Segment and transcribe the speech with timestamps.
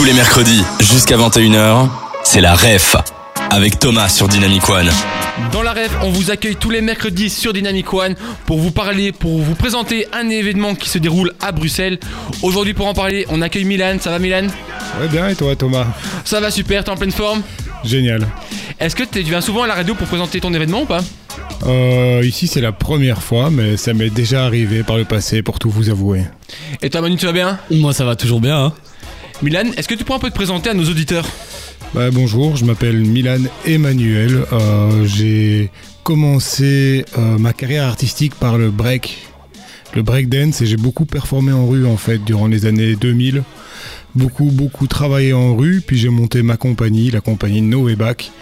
[0.00, 1.90] Tous les mercredis, jusqu'à 21h,
[2.24, 2.96] c'est la REF,
[3.50, 4.88] avec Thomas sur Dynamic One.
[5.52, 8.14] Dans la rêve, on vous accueille tous les mercredis sur Dynamic One
[8.46, 11.98] pour vous parler, pour vous présenter un événement qui se déroule à Bruxelles.
[12.40, 13.98] Aujourd'hui, pour en parler, on accueille Milan.
[14.00, 14.46] Ça va, Milan?
[15.02, 15.84] Ouais, bien, et toi, Thomas?
[16.24, 17.42] Ça va super, t'es en pleine forme?
[17.84, 18.26] Génial.
[18.78, 21.02] Est-ce que tu viens souvent à la radio pour présenter ton événement ou pas?
[21.66, 25.58] Euh, ici, c'est la première fois, mais ça m'est déjà arrivé par le passé, pour
[25.58, 26.22] tout vous avouer.
[26.80, 27.58] Et toi, Manu, tu vas bien?
[27.70, 28.64] Moi ça va toujours bien.
[28.64, 28.72] Hein.
[29.42, 31.26] Milan, est-ce que tu pourrais un peu te présenter à nos auditeurs
[31.94, 34.44] Bah, bonjour, je m'appelle Milan Emmanuel.
[34.52, 35.70] Euh, J'ai
[36.02, 39.18] commencé euh, ma carrière artistique par le break,
[39.94, 43.42] le breakdance, et j'ai beaucoup performé en rue, en fait, durant les années 2000.
[44.14, 48.32] Beaucoup, beaucoup travaillé en rue, puis j'ai monté ma compagnie, la compagnie No Back.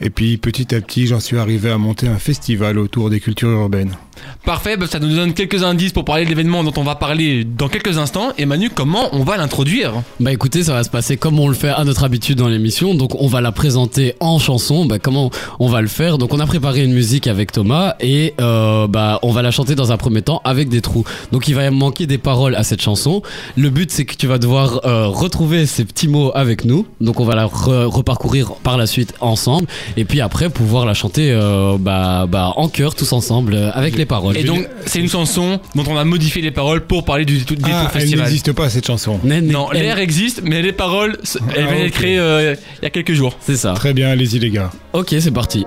[0.00, 3.50] Et puis petit à petit, j'en suis arrivé à monter un festival autour des cultures
[3.50, 3.96] urbaines.
[4.44, 7.44] Parfait, bah, ça nous donne quelques indices pour parler de l'événement dont on va parler
[7.44, 8.32] dans quelques instants.
[8.38, 9.92] Et Manu, comment on va l'introduire?
[10.20, 12.94] Bah écoutez, ça va se passer comme on le fait à notre habitude dans l'émission.
[12.94, 14.84] Donc on va la présenter en chanson.
[14.84, 16.18] Bah comment on va le faire?
[16.18, 19.74] Donc on a préparé une musique avec Thomas et euh, bah on va la chanter
[19.74, 21.04] dans un premier temps avec des trous.
[21.30, 23.22] Donc il va manquer des paroles à cette chanson.
[23.56, 26.86] Le but c'est que tu vas devoir euh, retrouver ces petits mots avec nous.
[27.00, 30.94] Donc on va la re- reparcourir par la suite ensemble et puis après pouvoir la
[30.94, 34.36] chanter euh, bah, bah en chœur tous ensemble avec les paroles.
[34.36, 37.56] Et donc, c'est une chanson dont on a modifié les paroles pour parler du détour,
[37.64, 38.24] Ah, elle festival.
[38.26, 39.20] n'existe pas cette chanson.
[39.24, 42.84] Non, elle- l'air existe, mais les paroles, c- elles Ah, viennent d'être créées euh, il
[42.84, 43.36] y a quelques jours.
[43.40, 43.72] c'est ça.
[43.74, 44.70] Très bien, allez-y les gars.
[44.92, 45.64] Ok, c'est parti.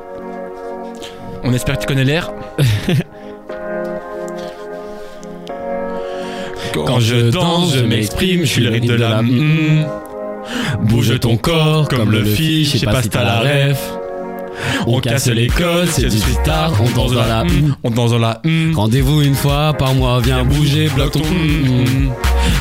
[1.43, 2.31] On espère que tu connais l'air.
[6.73, 9.21] Quand je danse, je m'exprime, je suis le rythme de la.
[10.81, 13.79] Bouge ton corps comme le fiche, je sais pas si t'as la ref.
[14.87, 17.43] On casse les codes, c'est du art, on danse dans la.
[17.83, 18.75] On danse dans la mm.
[18.75, 22.11] Rendez-vous une fois par mois, viens bouger, bloque ton mm.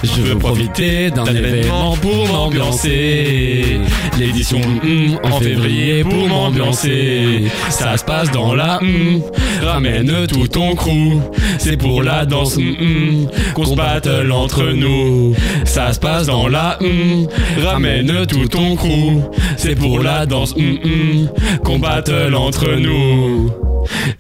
[0.05, 3.81] Je veux profiter d'un événement pour m'ambiancer.
[4.19, 7.45] L'édition mm, en février pour m'ambiancer.
[7.71, 9.23] Ça se passe dans la mm.
[9.63, 11.21] Ramène tout ton crew.
[11.59, 15.35] C'est pour la danse mm, mm, qu'on se battle entre nous.
[15.65, 17.65] Ça se passe dans la mm.
[17.65, 19.23] Ramène tout ton crew.
[19.57, 21.29] C'est pour la danse mm, mm,
[21.65, 23.51] qu'on battle entre nous.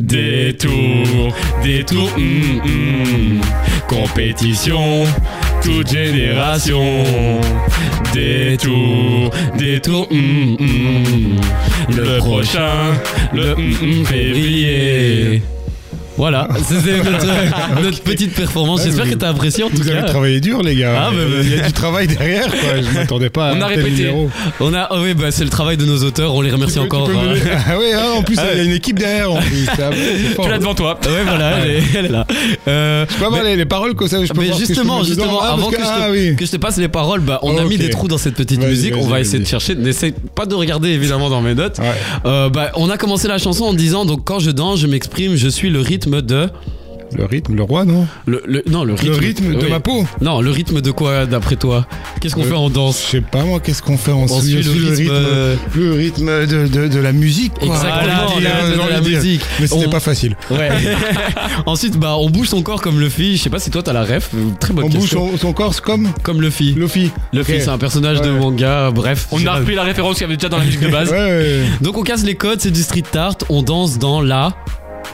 [0.00, 3.40] Détour, détour, mm, mm.
[3.88, 5.04] compétition,
[5.64, 6.82] toute génération.
[8.12, 11.40] Détour, détour, mm, mm.
[11.96, 12.92] le prochain,
[13.32, 15.42] le mm, février.
[16.16, 17.26] Voilà, c'était notre,
[17.82, 18.80] notre petite performance.
[18.80, 20.06] Ouais, J'espère vous- que t'as apprécié en tout Vous avez cas.
[20.06, 21.08] travaillé dur, les gars.
[21.08, 21.10] Ah,
[21.42, 22.80] Il y a du travail derrière, quoi.
[22.80, 24.12] Je m'attendais pas à On a répété.
[24.60, 26.32] On a, oh oui, bah, c'est le travail de nos auteurs.
[26.34, 27.06] On les remercie Tu peux- tu encore.
[27.08, 27.22] peux hein.
[27.34, 29.66] donner- Ah oui, ah, en plus, il y a une équipe derrière, en plus.
[30.40, 30.98] Tu l'as devant toi.
[31.04, 32.26] Ouais, voilà, elle est, elle est là.
[32.68, 35.00] Euh, Je peux les, les paroles comme ça, je peux mais voir que je justement,
[35.00, 36.36] peux justement, Ah, avant que, je te, Ah oui.
[36.36, 38.62] que je te passe les paroles, bah, on a mis des trous dans cette petite
[38.64, 38.94] musique.
[38.96, 39.74] On va essayer de chercher.
[39.74, 41.78] N'essaie pas de regarder évidemment dans mes notes.
[42.24, 45.34] Euh, bah, on a commencé la chanson en disant donc quand je danse, je m'exprime,
[45.34, 46.48] je suis le rythme de
[47.16, 49.70] Le rythme, le roi, non le, le- non le rythme, Le rythme de oui.
[49.70, 51.86] ma peau Non, le rythme de quoi d'après toi
[52.20, 54.40] Qu'est-ce qu'on Euh, fait en Je danse sais pas, moi, qu'est-ce qu'on fait en On
[54.40, 57.68] suit le rythme, euh, le rythme de, de, de la musique, quoi.
[57.68, 59.42] Exactement, de rythme de la musique.
[59.60, 60.36] Mais c'était On- pas facile.
[60.50, 60.70] Ouais.
[61.66, 63.36] Ensuite, bah, on bouge son corps comme le fille.
[63.36, 64.30] Je sais pas si toi t'as la ref.
[64.58, 65.30] Très bonne On bouge question.
[65.32, 66.74] son, son corps comme Comme le fille.
[66.74, 67.10] Luffy.
[67.32, 67.46] Le Ok.
[67.46, 68.90] fille, c'est un personnage de manga.
[68.90, 69.28] Bref.
[69.30, 71.10] On a pas- repris la référence qu'il y avait déjà dans la musique de base.
[71.12, 71.60] Ouais.
[71.80, 74.52] Donc on casse les codes, c'est du street art, on danse dans la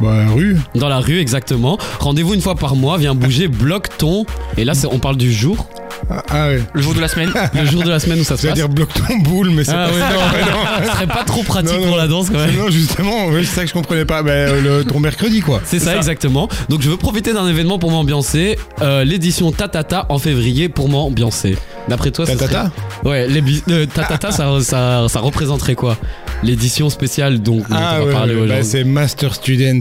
[0.01, 0.57] Bah, rue.
[0.75, 1.79] dans la rue exactement.
[1.99, 4.25] Rendez-vous une fois par mois, viens bouger, bloque ton
[4.57, 5.67] et là on parle du jour,
[6.11, 6.63] Ah, ah ouais.
[6.73, 7.31] Le jour de la semaine.
[7.55, 8.55] le jour de la semaine où ça se passe.
[8.55, 10.51] dire bloque ton boule, mais c'est Ah pas ouais, ça.
[10.51, 11.87] non, ce serait pas trop pratique Non, non.
[11.89, 12.57] pour la danse quand même.
[12.57, 14.23] Non, justement, ouais, c'est ça que je comprenais pas.
[14.23, 15.61] Bah, euh, le, ton mercredi, quoi.
[15.65, 16.49] C'est ça, exactement.
[16.69, 18.59] Donc je veux profiter d'un événement pour m'ambiancer.
[18.81, 21.57] Euh, L'édition Tatata en février pour m'ambiancer.
[21.89, 22.71] D'après toi, ça serait- Tatata
[23.05, 25.97] Ouais, les bi- euh, Tatata, ça, ça, ça représenterait quoi?
[26.43, 28.65] L'édition spéciale dont Ah on va ouais, parler ouais, bah, aujourd'hui.
[28.71, 29.81] c'est Master Student.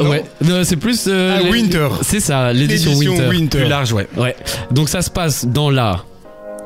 [0.00, 0.24] Ouais,
[0.64, 1.04] c'est plus.
[1.06, 1.88] euh, Ah, Winter.
[2.02, 3.58] C'est ça, l'édition Winter.
[3.60, 4.08] Plus large, ouais.
[4.16, 4.34] Ouais.
[4.70, 6.04] Donc ça se passe dans la.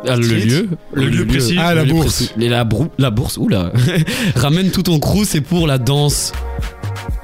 [0.08, 1.56] ah, Le lieu, Le lieu précis.
[1.58, 2.32] Ah, la bourse.
[2.40, 3.72] Et la, brou- la bourse, oula.
[4.36, 6.32] Ramène tout ton crew, c'est pour la danse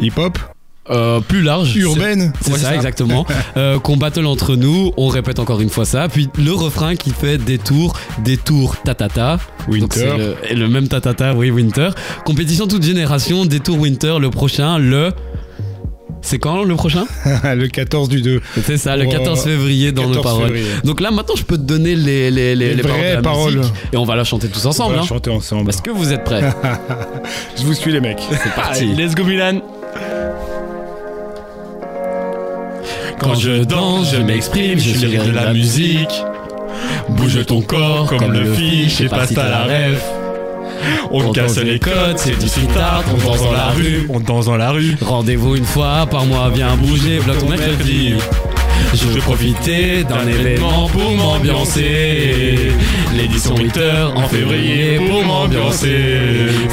[0.00, 0.38] Hip-hop.
[0.90, 1.76] Euh, plus large.
[1.76, 2.32] Urbaine.
[2.40, 3.24] C'est Ouais, ça, exactement.
[3.56, 6.08] Euh, qu'on battle entre nous, on répète encore une fois ça.
[6.08, 7.94] Puis le refrain qui fait détour,
[8.24, 9.38] détour, tatata.
[9.68, 10.16] Donc c'est Winter.
[10.18, 11.90] le, et le même tatata, oui, Winter.
[12.24, 15.10] Compétition toute génération, détour Winter, le prochain, le.
[16.24, 17.04] C'est quand le prochain?
[17.44, 18.40] Le 14 du 2.
[18.64, 20.46] C'est ça, le Oh, 14 février dans nos 14 paroles.
[20.52, 20.66] février.
[20.84, 23.54] Donc là, maintenant, je peux te donner les, les, les, vraies paroles, de la paroles.
[23.56, 24.94] musique et on va la chanter tous On ensemble.
[24.94, 25.04] va hein.
[25.04, 25.68] chanter ensemble.
[25.70, 26.42] Est-ce que vous êtes prêts?
[27.58, 28.20] Je vous suis, les mecs.
[28.30, 28.84] C'est parti.
[28.84, 29.60] Allez, let's go Milan.
[33.22, 36.22] Quand je danse, je m'exprime, je suis de la musique.
[37.10, 40.02] Bouge ton corps comme le fiche, je sais pas si t'as la rêve.
[41.10, 44.56] On casse les codes, c'est du art, on danse dans la rue, on danse dans
[44.56, 44.96] la rue.
[45.00, 48.14] Rendez-vous une fois par mois, viens bouger, bloque ton mercredi.
[48.94, 52.58] Je veux profiter d'un événement pour m'ambiancer.
[53.16, 56.18] L'édition Winter en février pour m'ambiancer.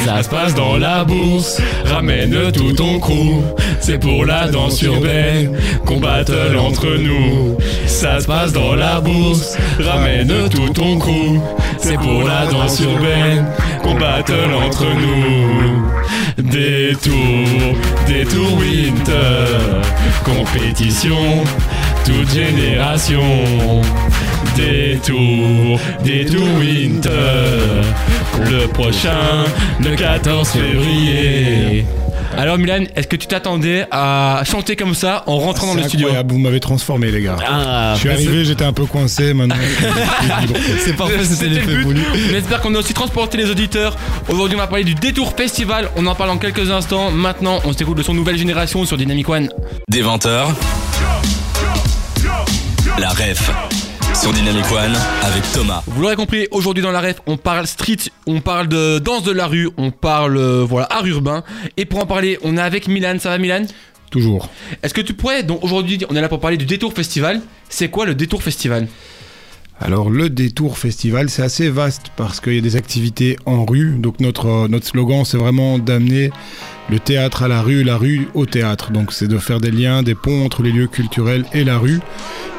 [0.05, 3.41] Ça se passe dans la bourse, ramène tout ton crew.
[3.79, 7.57] C'est pour la danse urbaine qu'on battle entre nous.
[7.85, 11.39] Ça se passe dans la bourse, ramène tout ton crew.
[11.77, 13.45] C'est pour la danse urbaine
[13.81, 15.89] qu'on battle entre nous.
[16.37, 17.75] Détour,
[18.07, 19.81] détour winter,
[20.23, 21.43] compétition,
[22.05, 23.21] toute génération.
[24.55, 27.81] Détour, détour winter,
[28.49, 29.45] le prochain,
[29.79, 31.85] le 14 février.
[32.37, 36.09] Alors Milan, est-ce que tu t'attendais à chanter comme ça en rentrant dans le studio
[36.27, 37.37] vous m'avez transformé les gars.
[37.45, 39.55] Ah, je suis arrivé, j'étais un peu coincé maintenant.
[40.79, 42.01] c'est parfait, c'était le l'effet voulu.
[42.29, 43.97] J'espère qu'on a aussi transporté les auditeurs.
[44.29, 45.89] Aujourd'hui, on va parler du Détour Festival.
[45.95, 47.11] On en parle en quelques instants.
[47.11, 49.49] Maintenant, on s'écoute de son nouvelle génération sur Dynamic One.
[49.89, 50.53] Des 20h,
[52.97, 53.51] la ref
[54.13, 55.83] sur Dynamic One avec Thomas.
[55.87, 59.31] Vous l'aurez compris, aujourd'hui dans la ref, on parle street, on parle de danse de
[59.31, 61.43] la rue, on parle euh, voilà art urbain.
[61.77, 63.17] Et pour en parler, on est avec Milan.
[63.19, 63.65] Ça va Milan?
[64.09, 64.49] Toujours.
[64.81, 67.41] Est-ce que tu pourrais donc aujourd'hui, on est là pour parler du Détour Festival.
[67.69, 68.87] C'est quoi le Détour Festival?
[69.81, 73.95] Alors le détour festival, c'est assez vaste parce qu'il y a des activités en rue.
[73.97, 76.31] Donc notre, euh, notre slogan, c'est vraiment d'amener
[76.89, 78.91] le théâtre à la rue, la rue au théâtre.
[78.91, 81.99] Donc c'est de faire des liens, des ponts entre les lieux culturels et la rue.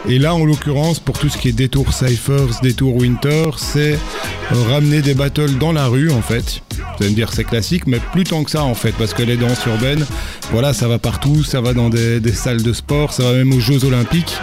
[0.08, 4.62] Et là, en l'occurrence, pour tout ce qui est détour Cyphers, détour Winter, c'est euh,
[4.70, 6.62] ramener des battles dans la rue en fait.
[6.78, 9.22] Vous allez me dire c'est classique, mais plus tant que ça en fait, parce que
[9.22, 10.04] les danses urbaines,
[10.52, 13.60] voilà, ça va partout, ça va dans des, salles de sport, ça va même aux
[13.60, 14.36] Jeux Olympiques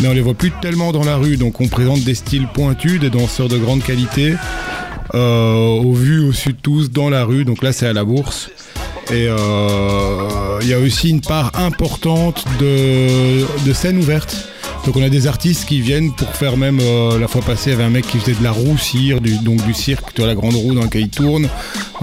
[0.00, 1.36] mais on les voit plus tellement dans la rue.
[1.36, 4.34] Donc on présente des styles pointus, des danseurs de grande qualité,
[5.14, 7.44] euh, au vu, au sud tous, dans la rue.
[7.44, 8.50] Donc là c'est à la bourse.
[9.10, 14.48] Et euh, il y a aussi une part importante de, de scènes ouvertes.
[14.84, 17.72] Donc on a des artistes qui viennent pour faire même euh, la fois passée il
[17.72, 20.20] y avait un mec qui faisait de la roue cire, du, donc du cirque, tu
[20.20, 21.48] vois la grande roue dans laquelle il tourne.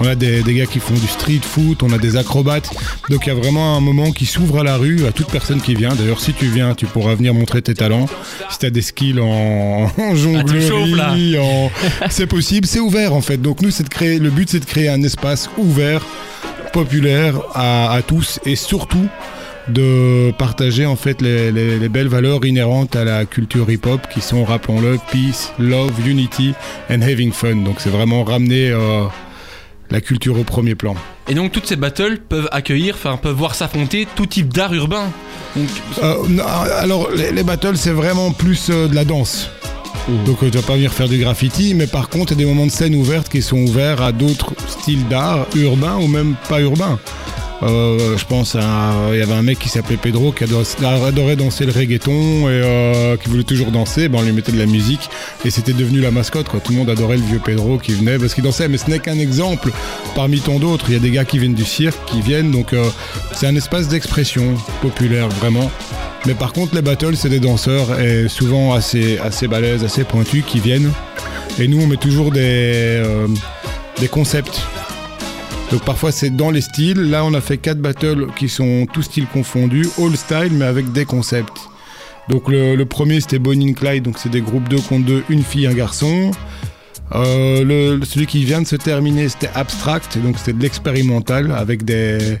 [0.00, 2.70] On a des, des gars qui font du street foot, on a des acrobates.
[3.08, 5.60] Donc il y a vraiment un moment qui s'ouvre à la rue à toute personne
[5.60, 5.94] qui vient.
[5.94, 8.06] D'ailleurs si tu viens, tu pourras venir montrer tes talents.
[8.50, 11.70] Si tu as des skills en, en jonglerie, en...
[12.10, 13.36] c'est possible, c'est ouvert en fait.
[13.36, 16.04] Donc nous c'est de créer, le but c'est de créer un espace ouvert,
[16.72, 19.08] populaire à, à tous et surtout
[19.68, 24.20] de partager en fait les, les, les, belles valeurs inhérentes à la culture hip-hop qui
[24.20, 26.54] sont, rappelons-le, peace, love, unity
[26.90, 27.56] and having fun.
[27.56, 29.04] Donc c'est vraiment ramener euh,
[29.90, 30.94] la culture au premier plan.
[31.28, 35.12] Et donc toutes ces battles peuvent accueillir, enfin peuvent voir s'affronter tout type d'art urbain.
[35.54, 35.68] Donc...
[36.02, 36.16] Euh,
[36.78, 39.48] alors les, les battles c'est vraiment plus euh, de la danse.
[40.08, 40.24] Mmh.
[40.24, 42.50] Donc tu vas pas venir faire du graffiti, mais par contre il y a des
[42.50, 46.60] moments de scène ouvertes qui sont ouverts à d'autres styles d'art urbains ou même pas
[46.60, 46.98] urbains.
[47.62, 51.72] Euh, je pense à y avait un mec qui s'appelait Pedro qui adorait danser le
[51.72, 54.08] reggaeton et euh, qui voulait toujours danser.
[54.08, 55.08] Ben on lui mettait de la musique
[55.44, 58.34] et c'était devenu la mascotte tout le monde adorait le vieux Pedro qui venait parce
[58.34, 58.68] qu'il dansait.
[58.68, 59.70] Mais ce n'est qu'un exemple.
[60.16, 62.50] Parmi tant d'autres il y a des gars qui viennent du cirque qui viennent.
[62.50, 62.84] Donc euh,
[63.32, 65.70] c'est un espace d'expression populaire vraiment.
[66.26, 70.44] Mais par contre les battles c'est des danseurs et souvent assez assez balèzes assez pointus
[70.46, 70.90] qui viennent.
[71.58, 73.02] Et nous on met toujours des
[74.10, 74.62] concepts
[75.72, 77.00] donc parfois c'est dans les styles.
[77.10, 80.92] Là on a fait quatre battles qui sont tous styles confondus, all style mais avec
[80.92, 81.56] des concepts.
[82.28, 85.66] Donc le, premier c'était Bonnie Clyde, donc c'est des groupes 2 contre 2, une fille,
[85.66, 86.30] un garçon.
[87.14, 91.84] Euh, le, celui qui vient de se terminer c'était Abstract, donc c'était de l'expérimental avec
[91.84, 92.38] des,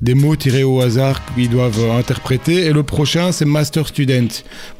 [0.00, 2.66] des mots tirés au hasard qu'ils doivent interpréter.
[2.66, 4.28] Et le prochain c'est Master Student,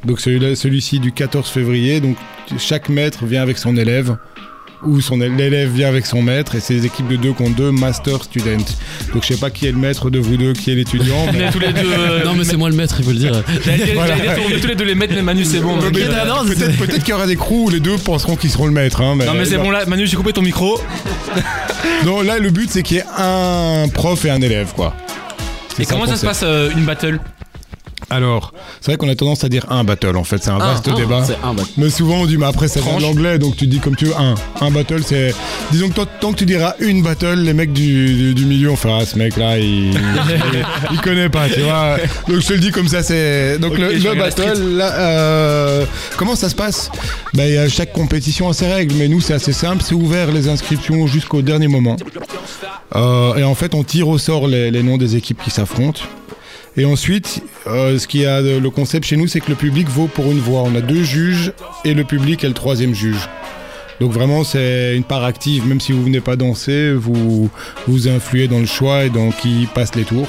[0.05, 2.15] donc celui-ci celui du 14 février, donc
[2.57, 4.15] chaque maître vient avec son élève
[4.83, 7.71] où son l'élève vient avec son maître et c'est des équipes de deux contre deux
[7.71, 8.65] master student.
[9.13, 11.25] Donc je sais pas qui est le maître de vous deux, qui est l'étudiant.
[11.33, 11.51] Mais...
[11.51, 11.91] tous les deux.
[11.91, 13.43] Euh, non mais c'est moi le maître, il faut le dire.
[13.93, 14.15] voilà.
[14.45, 15.77] on est tous les deux les maîtres, mais Manu c'est bon.
[15.77, 19.01] Peut-être peut qu'il y aura des crews où les deux penseront qu'ils seront le maître.
[19.01, 20.79] Hein, mais non mais c'est bon là, Manu j'ai coupé ton micro.
[22.05, 24.95] non là le but c'est qu'il y ait un prof et un élève quoi.
[25.79, 27.19] Et comment ça se passe euh, une battle?
[28.09, 30.87] Alors, c'est vrai qu'on a tendance à dire un battle en fait, c'est un vaste
[30.87, 31.23] un, débat.
[31.43, 34.05] Un mais souvent on dit, mais après c'est de l'anglais, donc tu dis comme tu
[34.05, 34.35] veux, un.
[34.61, 35.33] Un battle, c'est.
[35.71, 38.71] Disons que toi, tant que tu diras une battle, les mecs du, du, du milieu,
[38.71, 39.97] on fera, ah, ce mec là, il, il,
[40.91, 41.97] il, connaît pas, tu vois.
[42.27, 43.59] Donc je te le dis comme ça, c'est.
[43.59, 45.85] Donc okay, le, le battle, là, euh,
[46.17, 46.91] comment ça se passe?
[47.33, 50.47] Ben, a chaque compétition a ses règles, mais nous c'est assez simple, c'est ouvert les
[50.49, 51.95] inscriptions jusqu'au dernier moment.
[52.95, 56.01] Euh, et en fait, on tire au sort les, les noms des équipes qui s'affrontent.
[56.77, 60.07] Et ensuite, euh, ce qui a le concept chez nous, c'est que le public vaut
[60.07, 60.61] pour une voix.
[60.61, 61.51] On a deux juges
[61.83, 63.27] et le public est le troisième juge.
[63.99, 65.67] Donc vraiment, c'est une part active.
[65.67, 67.49] Même si vous venez pas danser, vous
[67.87, 70.27] vous influez dans le choix et dans qui passe les tours.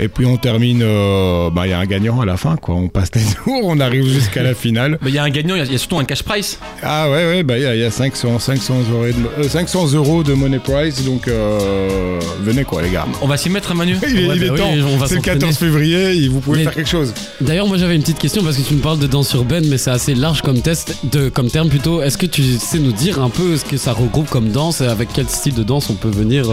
[0.00, 2.74] Et puis on termine, euh, bah il y a un gagnant à la fin, quoi.
[2.74, 4.98] On passe les tours, on arrive jusqu'à la finale.
[5.06, 6.58] Il y a un gagnant, il y, a surtout un cash prize.
[6.82, 9.06] Ah ouais, ouais, bah il y, a 500, 500, euros
[9.38, 13.06] de, 500 euh, euros de money prize, donc euh, venez quoi les gars.
[13.22, 16.40] On va s'y mettre Manu Il est, il bah temps, c'est le 14 février, vous
[16.40, 17.14] pouvez faire quelque chose.
[17.40, 19.78] D'ailleurs moi j'avais une petite question parce que tu me parles de danse urbaine mais
[19.78, 22.02] c'est assez large comme test, de, comme terme plutôt.
[22.02, 24.86] Est-ce que tu sais nous dire un peu ce que ça regroupe comme danse et
[24.86, 26.46] avec quel style de danse on peut venir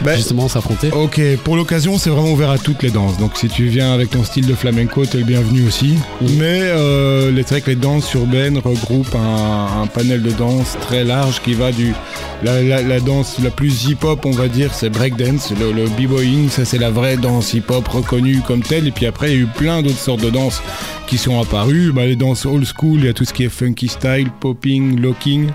[0.00, 0.90] bah, justement s'affronter?
[0.90, 4.24] Ok, pour l'occasion c'est vraiment ouvert à toutes les donc si tu viens avec ton
[4.24, 5.94] style de flamenco, t'es le bienvenu aussi.
[6.38, 11.54] Mais euh, vrai que les danses urbaines regroupent un, panel de danse très large qui
[11.54, 11.94] va du...
[12.42, 15.52] La, danse la plus hip-hop, on va dire, c'est breakdance.
[15.58, 18.86] Le, le b-boying, ça c'est la vraie danse hip-hop reconnue comme telle.
[18.86, 20.62] Et puis après, il y a eu plein d'autres sortes de danses
[21.06, 21.92] qui sont apparues.
[21.92, 25.00] Bah, les danses old school, il y a tout ce qui est funky style, popping,
[25.00, 25.50] locking,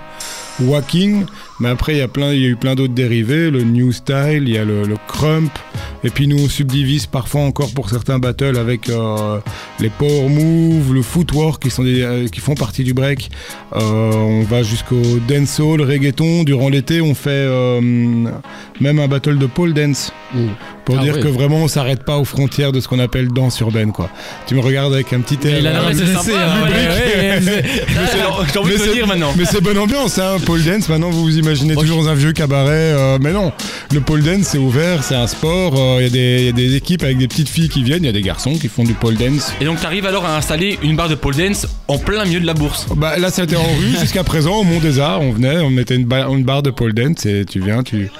[0.60, 1.24] walking.
[1.60, 3.92] Mais après, il y a, plein, il y a eu plein d'autres dérivés, le new
[3.92, 5.52] style, il y a le, crump.
[6.02, 9.38] Et puis nous, on subdivise parfois encore pour certains battles avec euh,
[9.80, 13.30] les power moves, le footwork qui, sont euh, qui font partie du break.
[13.74, 16.44] Euh, on va jusqu'au dancehall, reggaeton.
[16.44, 17.48] Durant l'été, on fait
[18.80, 20.12] même un battle de pole dance.
[20.84, 23.58] Pour ah dire que vraiment, on s'arrête pas aux frontières de ce qu'on appelle danse
[23.60, 23.92] urbaine.
[23.92, 24.10] Quoi.
[24.46, 25.62] Tu me regardes avec un petit air.
[29.36, 30.88] Mais c'est bonne ambiance, hein, pole dance.
[30.88, 32.92] Maintenant, vous vous imaginez toujours un vieux cabaret.
[32.94, 33.52] Euh, mais non,
[33.92, 35.74] le pole dance, c'est ouvert, c'est un sport.
[36.00, 38.12] Il euh, y, a des équipes avec des petites filles qui viennent, il y a
[38.12, 39.52] des garçons qui font du pole dance.
[39.60, 42.40] Et donc, tu arrives alors à installer une barre de pole dance en plein milieu
[42.40, 43.96] de la bourse Bah Là, c'était en rue.
[44.00, 46.92] Jusqu'à présent, au Mont des Arts, on venait, on mettait une, une barre de pole
[46.92, 48.10] dance et tu viens, tu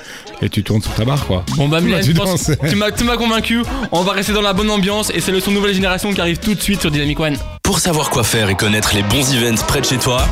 [0.42, 1.44] et tu tournes sur ta barre quoi.
[1.56, 2.02] Bon bah Mylène,
[2.96, 3.62] tu m'as convaincu,
[3.92, 6.38] on va rester dans la bonne ambiance et c'est le son nouvelle génération qui arrive
[6.38, 7.36] tout de suite sur Dynamic One.
[7.62, 10.26] Pour savoir quoi faire et connaître les bons events près de chez toi,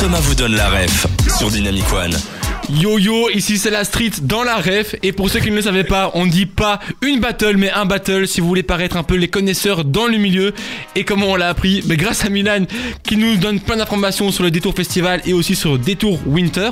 [0.00, 1.06] Thomas vous donne la ref
[1.38, 2.37] sur Dynamic One.
[2.70, 5.62] Yo yo, ici c'est la street dans la ref et pour ceux qui ne le
[5.62, 9.02] savaient pas, on dit pas une battle mais un battle si vous voulez paraître un
[9.02, 10.52] peu les connaisseurs dans le milieu
[10.94, 12.66] et comment on l'a appris mais grâce à Milan
[13.02, 16.68] qui nous donne plein d'informations sur le Détour Festival et aussi sur le Détour Winter.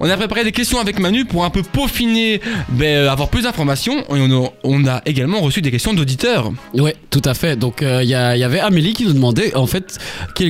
[0.00, 2.40] On a préparé des questions avec Manu pour un peu peaufiner,
[2.70, 6.50] ben, avoir plus d'informations et on a, également reçu des questions d'auditeurs.
[6.74, 7.54] Ouais, tout à fait.
[7.56, 9.98] Donc il euh, y, avait Amélie qui nous demandait en fait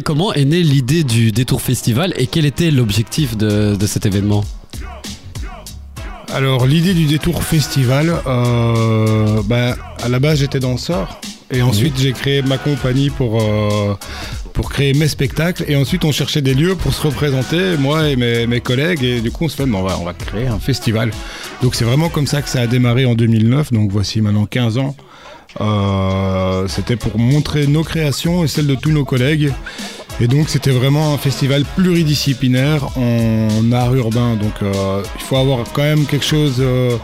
[0.02, 4.44] comment est née l'idée du Détour Festival et quel était l'objectif de cet événement?
[6.34, 11.20] Alors l'idée du détour festival, euh, bah, à la base j'étais danseur.
[11.50, 13.94] Et ensuite j'ai créé ma compagnie pour, euh,
[14.52, 15.64] pour créer mes spectacles.
[15.68, 19.02] Et ensuite on cherchait des lieux pour se représenter, moi et mes, collègues.
[19.02, 21.10] Et du coup on se fait on va, on va créer un festival.
[21.62, 24.78] Donc c'est vraiment comme ça que ça a démarré en 2009, donc voici maintenant 15
[24.78, 24.94] ans.
[25.62, 29.50] Euh, c'était pour montrer nos créations et celles de tous nos collègues
[30.20, 34.34] et donc c'était vraiment un festival pluridisciplinaire en art urbain.
[34.34, 36.96] Donc euh, il faut avoir quand même quelque chose euh,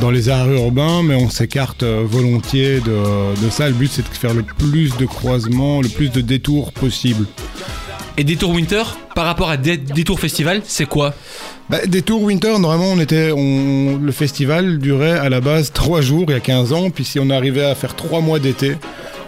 [0.00, 3.68] dans les arts urbains, mais on s'écarte euh, volontiers de, ça.
[3.68, 7.26] Le but c'est de faire le plus de croisements, le plus de détours possible.
[8.18, 8.82] Et Détour Winter,
[9.14, 11.14] par rapport à Détour Festival, c'est quoi?
[11.70, 16.32] Bah, Détour Winter, normalement, on était, le festival durait à la base 3 jours il
[16.32, 18.76] y a 15 ans, puis si on arrivait à faire 3 mois d'été,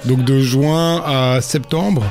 [0.05, 2.05] donc de juin à septembre,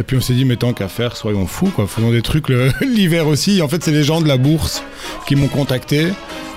[0.00, 1.86] et puis on s'est dit, mais tant qu'à faire, soyons fous, quoi.
[1.86, 2.48] Faisons des trucs
[2.80, 3.60] l'hiver aussi.
[3.60, 4.82] En fait, c'est les gens de la bourse
[5.26, 6.08] qui m'ont contacté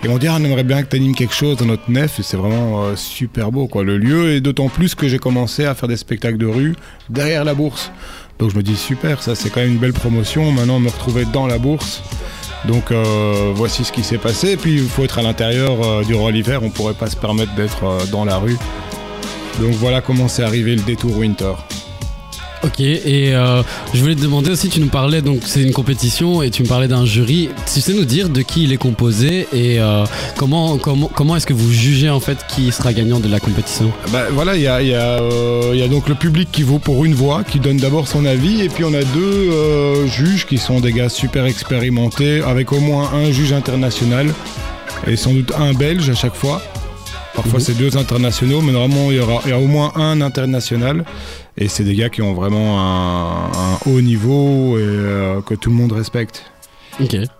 [0.01, 2.19] et m'ont dit, ah, on aimerait bien que tu animes quelque chose dans notre nef.
[2.19, 3.83] Et c'est vraiment euh, super beau, quoi.
[3.83, 6.75] Le lieu, et d'autant plus que j'ai commencé à faire des spectacles de rue
[7.09, 7.91] derrière la bourse.
[8.39, 10.53] Donc je me dis, super, ça c'est quand même une belle promotion.
[10.53, 12.01] Maintenant, me retrouver dans la bourse.
[12.65, 14.51] Donc euh, voici ce qui s'est passé.
[14.51, 17.53] Et puis il faut être à l'intérieur euh, durant l'hiver, on pourrait pas se permettre
[17.55, 18.57] d'être dans la rue.
[19.59, 21.55] Donc voilà comment c'est arrivé le détour Winter.
[22.63, 23.62] Ok, et euh,
[23.93, 26.67] je voulais te demander aussi, tu nous parlais, donc c'est une compétition et tu me
[26.67, 27.50] parlais d'un jury.
[27.72, 30.05] Tu sais nous dire de qui il est composé et euh,
[30.38, 33.91] comment, comment, comment est-ce que vous jugez en fait qui sera gagnant de la compétition?
[34.13, 37.13] Bah, Voilà, il y a, euh, y a, donc le public qui vaut pour une
[37.13, 40.93] voix, qui donne d'abord son avis, et puis on a deux juges qui sont des
[40.93, 44.34] gars super expérimentés, avec au moins un juge international
[45.05, 46.62] et sans doute un belge à chaque fois.
[47.35, 47.65] Parfois mhm.
[47.65, 51.03] c'est deux internationaux, mais normalement il y aura, il y a au moins un international.
[51.57, 55.75] Et c'est des gars qui ont vraiment un, haut niveau et euh, que tout le
[55.75, 56.43] monde respecte.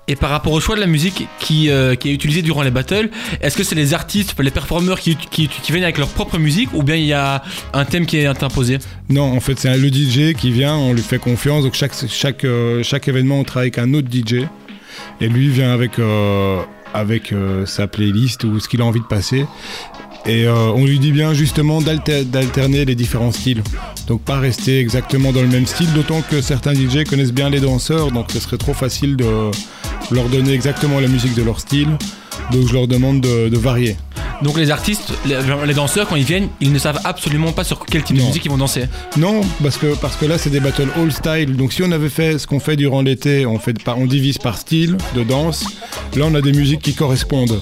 [0.08, 2.72] Et par rapport au choix de la musique qui, euh, qui est utilisée durant les
[2.72, 3.10] battles,
[3.42, 6.82] est-ce que c'est les artistes, les performeurs qui, qui, viennent avec leur propre musique ou
[6.82, 10.34] bien il y a un thème qui est imposé Non, en fait c'est le DJ
[10.34, 11.64] qui vient, on lui fait confiance.
[11.64, 14.46] Donc chaque, chaque, euh, chaque événement on travaille avec un autre DJ
[15.22, 16.00] et lui vient avec,
[16.94, 17.34] avec
[17.66, 19.46] sa playlist ou ce qu'il a envie de passer.
[20.26, 23.62] Et euh, on lui dit bien justement d'alter- d'alterner les différents styles.
[24.08, 27.60] Donc pas rester exactement dans le même style, d'autant que certains DJ connaissent bien les
[27.60, 29.26] danseurs, donc ce serait trop facile de
[30.12, 31.90] leur donner exactement la musique de leur style.
[32.54, 33.98] Donc je leur demande de, de varier.
[34.44, 37.86] Donc les artistes, les, les danseurs, quand ils viennent, ils ne savent absolument pas sur
[37.86, 38.86] quel type de musique ils vont danser.
[39.18, 41.56] Non, parce que, parce que là c'est des battles all style.
[41.56, 44.58] Donc si on avait fait ce qu'on fait durant l'été, on, fait on divise par
[44.58, 45.66] style de danse.
[46.16, 47.62] Là on a des musiques qui correspondent.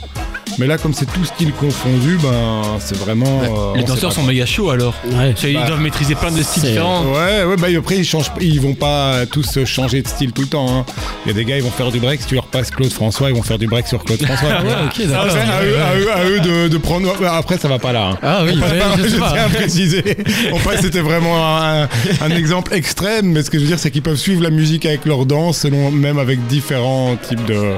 [0.58, 3.42] Mais là comme c'est tout style confondu, ben c'est vraiment.
[3.44, 4.94] euh, les danseurs sont méga chauds alors.
[5.06, 5.34] Ouais.
[5.36, 7.04] Qu'ils Bah, doivent maîtriser plein de styles différents.
[7.06, 10.48] Ouais, ouais, bah après ils changent, ils vont pas tous changer de style tout le
[10.48, 10.68] temps.
[10.80, 10.86] hein.
[11.26, 12.22] Il y a des gars, ils vont faire du break.
[12.22, 14.50] Si tu leur passes Claude François, ils vont faire du break sur Claude François.
[14.86, 15.26] ok, d'accord.
[15.26, 17.14] Après, à eux, à eux, à eux de, de prendre.
[17.26, 18.10] Après, ça va pas là.
[18.14, 18.18] hein.
[18.22, 20.04] Ah oui, mais pas- je je tiens à préciser.
[20.52, 21.88] En fait, c'était vraiment un,
[22.22, 24.86] un exemple extrême, mais ce que je veux dire, c'est qu'ils peuvent suivre la musique
[24.86, 27.74] avec leur danse, selon même avec différents types de,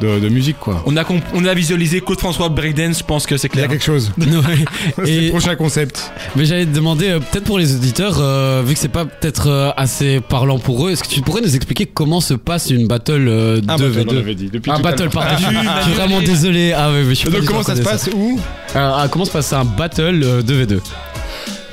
[0.00, 0.82] de, de musique, quoi.
[0.86, 3.62] On a, comp- on a visualisé Claude François breakdance, je pense que c'est Il y
[3.62, 3.78] a clair.
[3.78, 4.12] quelque chose.
[4.20, 4.64] Ouais.
[5.04, 6.10] C'est le Et, prochain concept.
[6.36, 9.48] mais j'allais te demander, euh, peut-être pour les auditeurs, euh, vu que c'est pas peut-être
[9.48, 12.86] euh, assez parlant pour eux, est-ce que tu pourrais nous expliquer comment se passe une
[12.86, 14.50] battle euh, 2v2 dit.
[14.52, 15.12] Depuis Un tout à battle, l'heure.
[15.12, 15.36] pardon.
[15.38, 16.72] Je suis vraiment désolé.
[16.76, 18.38] Ah ouais, mais je suis pas Donc, comment ça se passe où
[18.74, 20.78] Euh, ah, comment se passe un battle euh, 2v2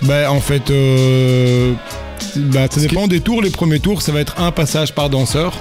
[0.04, 1.74] Bah en fait, euh,
[2.36, 3.42] bah, ça dépend des tours.
[3.42, 5.54] Les premiers tours, ça va être un passage par danseur.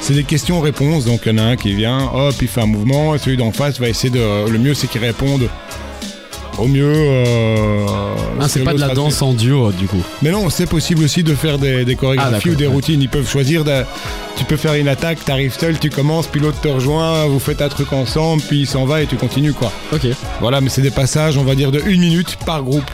[0.00, 1.04] C'est des questions-réponses.
[1.04, 3.14] Donc il y en a un qui vient, hop, il fait un mouvement.
[3.14, 4.48] Et celui d'en face va essayer de.
[4.50, 5.48] Le mieux, c'est qu'il réponde
[6.58, 6.92] au mieux.
[6.92, 7.86] euh,
[8.40, 10.02] Ah, ce c'est pas de la danse en duo du coup.
[10.22, 12.72] Mais non, c'est possible aussi de faire des, des Ah, chorégraphies d'accord, ou des ouais.
[12.72, 13.00] routines.
[13.02, 13.64] Ils peuvent choisir.
[13.64, 13.84] de-
[14.36, 17.60] tu peux faire une attaque, t'arrives seul, tu commences, puis l'autre te rejoint, vous faites
[17.60, 19.72] un truc ensemble, puis il s'en va et tu continues quoi.
[19.92, 20.06] Ok.
[20.40, 22.88] Voilà, mais c'est des passages, on va dire, de une minute par groupe.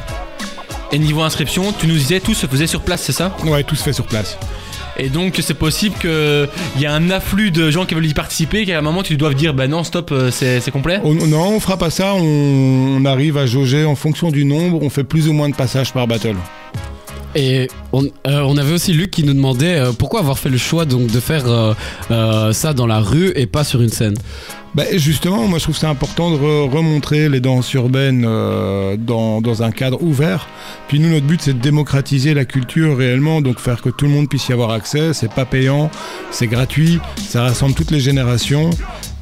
[0.95, 3.75] Et niveau inscription, tu nous disais tout se faisait sur place, c'est ça Ouais, tout
[3.75, 4.39] se fait sur place.
[4.97, 6.49] Et donc c'est possible qu'il
[6.79, 9.35] y a un afflux de gens qui veulent y participer, qu'à un moment tu dois
[9.35, 11.01] dire bah non stop euh, c'est c'est complet.
[11.03, 12.15] On- non, on fera pas ça.
[12.15, 12.21] On,
[13.01, 14.79] on arrive à jauger en fonction du nombre.
[14.83, 16.37] On fait plus ou moins de passages par battle.
[17.37, 20.59] Et on, euh, on avait aussi Luc qui nous demandait euh, pourquoi avoir fait le
[20.59, 21.75] choix donc de faire euh,
[22.11, 24.15] euh, ça dans la rue et pas sur une scène?
[24.75, 29.41] Bah, justement, moi je trouve c'est important de re- remontrer les danses urbaines euh, dans,
[29.41, 30.49] dans un cadre ouvert.
[30.89, 34.11] Puis nous, notre but c'est de démocratiser la culture réellement, donc faire que tout le
[34.13, 35.13] monde puisse y avoir accès.
[35.13, 35.91] C'est pas payant,
[36.31, 38.71] c'est gratuit, ça rassemble toutes les générations.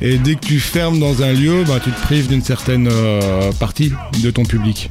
[0.00, 3.52] Et dès que tu fermes dans un lieu, bah, tu te prives d'une certaine euh,
[3.52, 4.90] partie de ton public.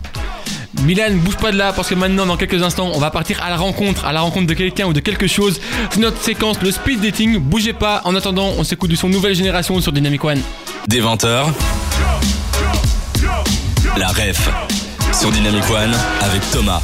[0.83, 3.49] Milan, bouge pas de là parce que maintenant dans quelques instants on va partir à
[3.49, 5.59] la rencontre, à la rencontre de quelqu'un ou de quelque chose.
[5.89, 7.37] C'est notre séquence, le speed dating.
[7.37, 8.01] Bougez pas.
[8.05, 10.41] En attendant, on s'écoute du son nouvelle génération sur Dynamic One.
[10.87, 11.45] Des 20h.
[13.97, 14.49] La ref
[15.13, 16.81] sur Dynamic One avec Thomas.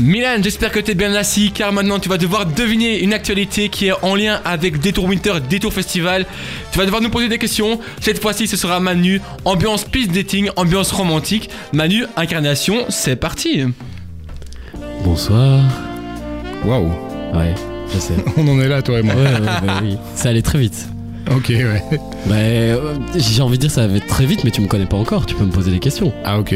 [0.00, 3.86] Milan, j'espère que t'es bien assis car maintenant tu vas devoir deviner une actualité qui
[3.86, 6.26] est en lien avec Détour Winter, Détour Festival.
[6.72, 7.78] Tu vas devoir nous poser des questions.
[8.00, 11.48] Cette fois-ci, ce sera Manu, ambiance speed dating, ambiance romantique.
[11.72, 13.62] Manu, incarnation, c'est parti.
[15.04, 15.62] Bonsoir.
[16.64, 16.90] Waouh,
[17.32, 17.54] Ouais,
[17.92, 18.14] je sais.
[18.36, 19.14] on en est là, toi et moi.
[19.14, 19.96] Ouais, ouais, bah oui.
[20.16, 20.88] Ça allait très vite.
[21.30, 21.82] Ok, ouais.
[22.26, 24.96] Bah, euh, j'ai envie de dire ça va très vite, mais tu me connais pas
[24.96, 25.24] encore.
[25.24, 26.12] Tu peux me poser des questions.
[26.24, 26.54] Ah, ok.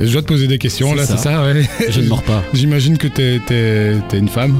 [0.00, 1.68] Je dois te poser des questions, là, c'est ça, ouais.
[1.88, 2.42] Je ne mords pas.
[2.54, 4.58] J'imagine que t'es, t'es, t'es une femme.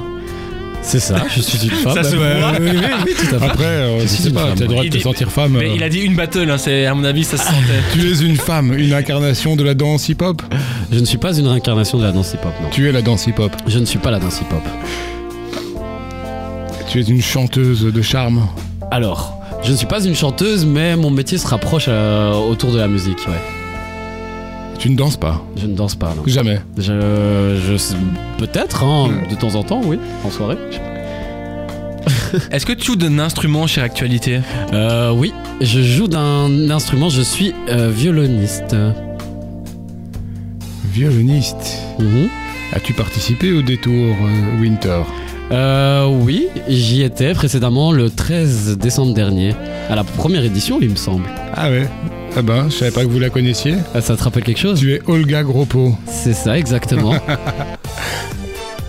[0.82, 1.16] C'est ça.
[1.34, 1.94] Je suis une femme.
[1.94, 2.26] Ça se voit.
[2.60, 3.44] Oui, oui, oui, tout à fait.
[3.46, 5.52] Après, euh, Je sais pas, t'as le droit de te sentir femme.
[5.52, 5.74] Mais euh.
[5.76, 7.58] il a dit une battle, hein, c'est à mon avis ça se sentait.
[7.92, 10.42] Tu es une femme, une incarnation de la danse hip-hop.
[10.92, 12.68] Je ne suis pas une réincarnation de la danse hip-hop, non.
[12.70, 13.52] Tu es la danse hip-hop.
[13.66, 14.62] Je ne suis pas la danse hip-hop.
[16.90, 18.46] Tu es une chanteuse de charme.
[18.90, 22.78] Alors, je ne suis pas une chanteuse, mais mon métier se rapproche euh, autour de
[22.78, 23.59] la musique, ouais.
[24.80, 25.44] Tu ne danses pas.
[25.56, 26.22] Je ne danse pas, non.
[26.26, 26.58] Jamais.
[26.78, 27.94] Je, je
[28.38, 30.56] peut-être, hein, de temps en temps, oui, en soirée.
[32.50, 34.40] Est-ce que tu joues d'un instrument chez Actualité?
[34.72, 38.74] Euh, oui, je joue d'un instrument, je suis euh, violoniste.
[40.94, 41.76] Violoniste.
[41.98, 42.30] Mhm.
[42.72, 45.02] As-tu participé au détour euh, Winter?
[45.52, 49.54] Euh, oui, j'y étais précédemment le 13 décembre dernier,
[49.90, 51.26] à la première édition, il me semble.
[51.54, 51.86] Ah ouais.
[52.36, 53.74] Ah ben, je savais pas que vous la connaissiez.
[53.94, 55.94] Ah, Ça te rappelle quelque chose Tu es Olga Groppo.
[56.06, 57.14] C'est ça, exactement.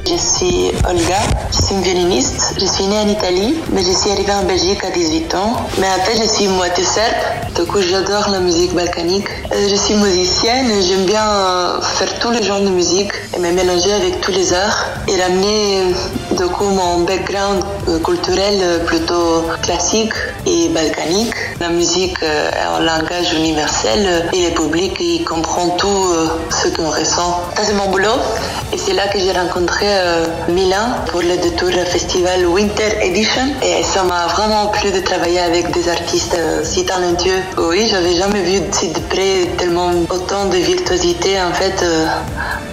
[0.03, 1.19] Je suis Olga,
[1.51, 2.55] je suis une violoniste.
[2.59, 5.55] Je suis née en Italie, mais je suis arrivée en Belgique à 18 ans.
[5.79, 7.15] Mais en fait, je suis moitié serbe,
[7.55, 9.27] du coup j'adore la musique balkanique.
[9.51, 13.51] Euh, Je suis musicienne j'aime bien euh, faire tous les genres de musique et me
[13.51, 15.93] mélanger avec tous les arts et ramener
[16.37, 20.13] Du coup, mon background euh, culturel plutôt classique
[20.45, 21.33] et balkanique.
[21.59, 24.93] La musique est un langage universel et le public
[25.25, 26.03] comprend tout
[26.49, 27.31] ce qu'on ressent.
[27.55, 28.19] Ça, c'est mon boulot.
[28.73, 29.87] Et c'est là que j'ai rencontré
[30.47, 33.47] Milan pour le Détour Festival Winter Edition.
[33.61, 37.40] Et ça m'a vraiment plu de travailler avec des artistes si talentueux.
[37.57, 42.05] Oui, j'avais jamais vu si de près tellement autant de virtuosité en fait euh,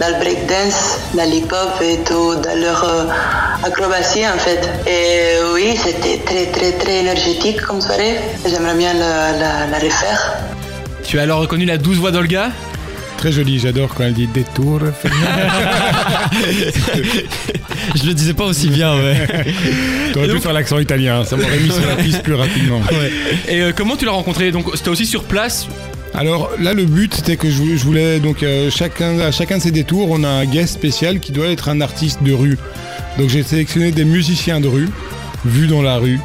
[0.00, 3.04] dans le breakdance, dans l'hip-hop et tout, dans leur euh,
[3.64, 4.68] acrobatie en fait.
[4.86, 8.18] Et oui, c'était très très très énergétique comme soirée.
[8.46, 10.34] J'aimerais bien la, la, la refaire.
[11.04, 12.50] Tu as alors reconnu la douce voix d'Olga?
[13.18, 14.78] Très joli, j'adore quand elle dit détour.
[17.96, 19.26] Je le disais pas aussi bien, ouais.
[20.12, 22.80] T'aurais pu faire l'accent italien, ça m'aurait mis sur la piste plus rapidement.
[23.48, 24.52] Et euh, comment tu l'as rencontré?
[24.52, 25.66] Donc c'était aussi sur place?
[26.14, 29.72] Alors là, le but c'était que je voulais, donc euh, chacun, à chacun de ces
[29.72, 32.56] détours, on a un guest spécial qui doit être un artiste de rue.
[33.18, 34.88] Donc j'ai sélectionné des musiciens de rue,
[35.44, 36.20] vus dans la rue,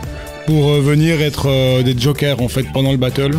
[0.45, 3.31] pour euh, venir être des jokers en fait pendant le battle.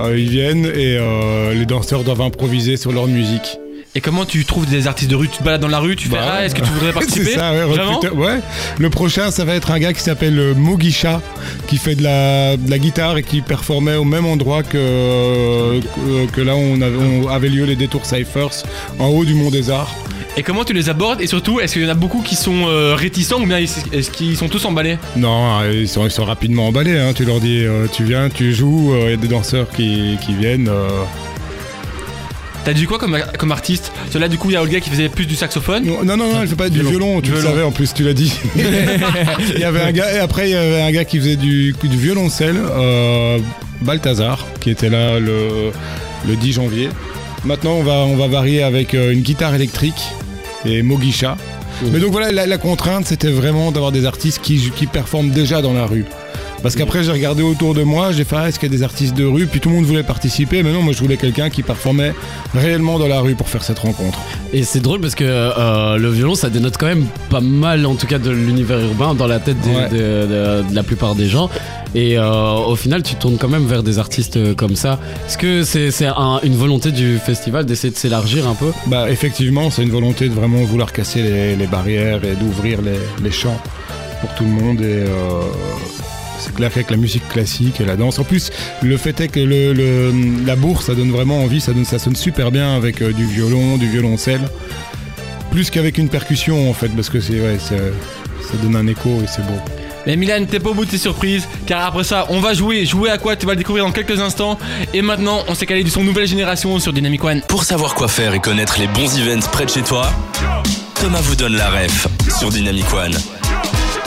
[0.00, 3.58] Euh, ils viennent et euh, les danseurs doivent improviser sur leur musique.
[3.96, 5.28] Et comment tu trouves des artistes de rue?
[5.28, 7.26] Tu te balades dans la rue, tu fais Bah Ah, est-ce que tu voudrais participer?
[7.26, 8.40] C'est ça, ouais, recruteur- ouais.
[8.78, 11.20] Le prochain, ça va être un gars qui s'appelle euh, Mogisha,
[11.68, 16.26] qui fait de la, de la guitare et qui performait au même endroit que, que,
[16.32, 18.64] que là où on avait, on avait lieu les détours Cyphers,
[18.98, 19.94] en haut du Mont des Arts.
[20.36, 22.66] Et comment tu les abordes Et surtout, est-ce qu'il y en a beaucoup qui sont
[22.66, 24.98] euh, réticents ou bien est-ce qu'ils sont tous emballés?
[25.16, 26.98] Non, euh, ils sont, ils sont rapidement emballés.
[26.98, 27.12] hein.
[27.14, 30.34] Tu leur dis, euh, tu viens, tu joues, il y a des danseurs qui, qui
[30.34, 30.68] viennent.
[30.68, 30.88] euh.
[32.64, 33.92] T'as dit quoi comme, comme artiste?
[34.10, 35.84] Cela du coup, il y a Olga qui faisait plus du saxophone.
[35.84, 38.14] Non, non, non, elle fait pas du violon, tu le savais en plus, tu l'as
[38.14, 38.32] dit.
[38.56, 41.74] il y avait un gars, et après il y avait un gars qui faisait du,
[41.80, 43.38] du violoncelle, euh,
[43.82, 45.70] Balthazar, qui était là le,
[46.26, 46.88] le 10 janvier.
[47.44, 50.02] Maintenant, on va, on va varier avec euh, une guitare électrique
[50.64, 51.36] et Mogisha.
[51.92, 55.60] Mais donc voilà, la, la contrainte, c'était vraiment d'avoir des artistes qui, qui performent déjà
[55.60, 56.04] dans la rue.
[56.64, 58.82] Parce qu'après, j'ai regardé autour de moi, j'ai fait, ah, est-ce qu'il y a des
[58.82, 59.46] artistes de rue?
[59.46, 62.14] Puis tout le monde voulait participer, mais non, moi je voulais quelqu'un qui performait
[62.54, 64.18] réellement dans la rue pour faire cette rencontre.
[64.52, 67.94] Et c'est drôle parce que euh, le violon, ça dénote quand même pas mal, en
[67.94, 69.88] tout cas, de l'univers urbain dans la tête des- Ouais.
[69.90, 71.50] de, de- de la plupart des gens.
[71.94, 74.98] Et euh, au final, tu tournes quand même vers des artistes euh, comme ça.
[75.28, 78.72] Est-ce que c'est c'est un- une volonté du festival d'essayer de s'élargir un peu?
[78.86, 82.98] Bah effectivement, c'est une volonté de vraiment vouloir casser les, les barrières et d'ouvrir les,
[83.22, 83.60] les champs
[84.22, 84.80] pour tout le monde.
[84.80, 85.42] Et euh,
[86.38, 88.50] c'est clair qu'avec la musique classique et la danse, en plus,
[88.82, 90.12] le fait est que le, le-
[90.46, 93.24] la bourse, ça donne vraiment envie, ça, donne, ça sonne super bien avec euh, du
[93.26, 94.40] violon, du violoncelle,
[95.50, 99.08] plus qu'avec une percussion en fait, parce que c'est ouais, c'est- ça donne un écho
[99.22, 99.58] et c'est beau.
[100.06, 102.84] Mais Milan, t'es pas au bout de tes surprises, car après ça, on va jouer.
[102.84, 104.58] Jouer à quoi Tu vas le découvrir dans quelques instants.
[104.92, 107.40] Et maintenant, on s'est calé du son nouvelle génération sur Dynamic One.
[107.48, 110.12] Pour savoir quoi faire et connaître les bons events près de chez toi,
[110.96, 112.06] Thomas vous donne la ref
[112.38, 113.14] sur Dynamic One.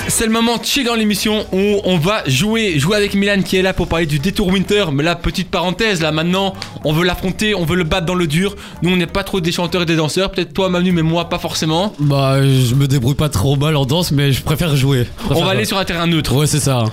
[0.10, 3.62] C'est le moment chill dans l'émission où on va jouer, jouer avec Milan qui est
[3.62, 4.86] là pour parler du détour Winter.
[4.94, 6.54] Mais la petite parenthèse, là maintenant,
[6.86, 8.56] on veut l'affronter, on veut le battre dans le dur.
[8.82, 10.32] Nous, on n'est pas trop des chanteurs et des danseurs.
[10.32, 11.94] Peut-être toi, Manu, mais moi, pas forcément.
[12.00, 15.06] Bah, je me débrouille pas trop mal en danse, mais je préfère jouer.
[15.30, 16.34] Je On va aller sur un terrain neutre.
[16.34, 16.86] Ouais, c'est ça.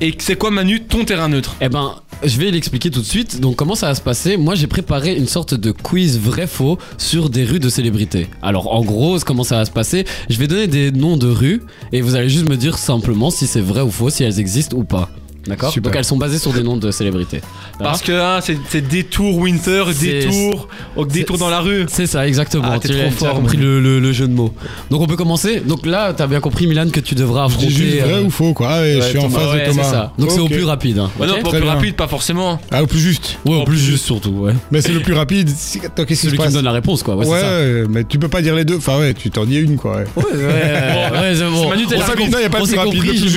[0.00, 1.56] Et c'est quoi, Manu, ton terrain neutre?
[1.60, 3.38] Eh ben, je vais l'expliquer tout de suite.
[3.38, 4.38] Donc, comment ça va se passer?
[4.38, 8.28] Moi, j'ai préparé une sorte de quiz vrai-faux sur des rues de célébrités.
[8.40, 10.06] Alors, en gros, comment ça va se passer?
[10.30, 13.48] Je vais donner des noms de rues et vous allez juste me dire simplement si
[13.48, 15.10] c'est vrai ou faux, si elles existent ou pas.
[15.46, 15.74] D'accord.
[15.80, 17.40] Donc, elles sont basées sur des noms de célébrités.
[17.78, 21.84] Parce que hein, c'est c'est détour Winter, C'est- détour, oh, détour c'est- dans la rue.
[21.88, 22.68] C'est ça, exactement.
[22.72, 24.54] Ah, t'es tu trop fort, compris le, le- le jeu de mots.
[24.90, 25.60] Donc, on peut commencer.
[25.60, 27.70] Donc, là, t'as bien compris, Milan, que tu devras affronter.
[27.70, 29.82] juste vrai euh, ou faux quoi ouais, je suis en Ouais, de c'est Thomas.
[29.90, 30.12] ça.
[30.18, 30.98] Donc, c'est au plus rapide.
[30.98, 31.10] hein.
[31.18, 31.74] Non, pas très plus bien.
[31.74, 32.60] rapide, pas forcément.
[32.70, 33.38] Ah, au plus juste.
[33.44, 33.84] Ouais, au plus plus.
[33.84, 34.30] juste, surtout.
[34.30, 34.52] Ouais.
[34.70, 35.50] Mais c'est le plus rapide.
[35.84, 37.16] Attends, qu'est-ce qui se Celui qui me donne la réponse, quoi.
[37.16, 38.76] Ouais, c'est mais tu peux pas dire les deux.
[38.76, 39.96] Enfin ouais, tu t'en dis une quoi.
[39.96, 40.04] ouais.
[40.16, 41.68] Ouais, c'est bon.
[41.68, 43.30] Manu, t'es On s'est compris, j'ai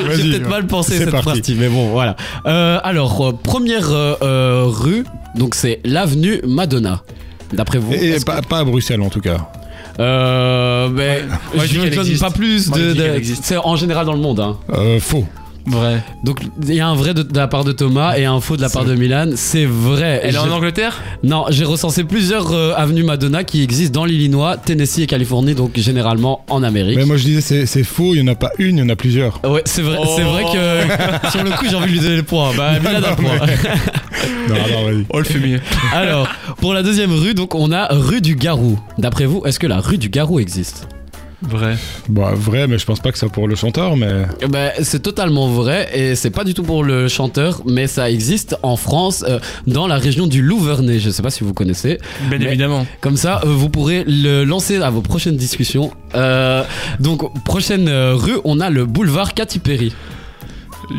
[0.00, 1.54] peut-être mal pensé C'est cette parti.
[1.58, 2.16] mais bon, voilà.
[2.46, 5.04] Euh, alors, euh, première euh, euh, rue,
[5.36, 7.02] donc c'est l'avenue Madonna.
[7.52, 9.48] D'après vous Et, pas, pas à Bruxelles en tout cas.
[10.00, 11.20] Euh, mais
[11.54, 12.22] Moi, je dis ne qu'elle donne existe.
[12.22, 12.92] pas plus Moi, je de.
[12.92, 13.44] dis de- qu'elle existe.
[13.44, 14.40] c'est en général dans le monde.
[14.40, 14.56] Hein.
[14.72, 15.26] Euh, faux.
[15.66, 16.02] Vrai.
[16.24, 18.56] Donc il y a un vrai de, de la part de Thomas et un faux
[18.56, 19.30] de la part de Milan.
[19.36, 20.20] C'est vrai.
[20.24, 24.56] Elle est en Angleterre Non, j'ai recensé plusieurs euh, avenues Madonna qui existent dans l'Illinois,
[24.56, 26.96] Tennessee et Californie, donc généralement en Amérique.
[26.96, 28.82] Mais moi je disais c'est, c'est faux, il y en a pas une, il y
[28.82, 29.40] en a plusieurs.
[29.44, 30.14] Ouais, c'est vrai, Oh.
[30.16, 32.50] c'est vrai que sur le coup j'ai envie de lui donner le point.
[32.56, 33.46] Bah, Milan a le point.
[34.48, 35.04] Non, non, vas-y.
[35.10, 35.58] Oh, le fumier.
[35.92, 38.78] Alors, pour la deuxième rue, donc on a rue du Garou.
[38.98, 40.86] D'après vous, est-ce que la rue du Garou existe?
[41.48, 41.76] Vrai.
[42.08, 44.24] Bah, vrai, mais je pense pas que ça pour le chanteur, mais.
[44.48, 48.56] Ben, c'est totalement vrai et c'est pas du tout pour le chanteur, mais ça existe
[48.62, 50.98] en France, euh, dans la région du Louvernay.
[51.00, 51.98] Je sais pas si vous connaissez.
[52.28, 52.86] Bien Mais- évidemment.
[53.00, 55.90] Comme ça, euh, vous pourrez le lancer à vos prochaines discussions.
[56.14, 56.62] Euh,
[57.00, 59.92] donc, prochaine euh, rue, on a le boulevard Katy Perry.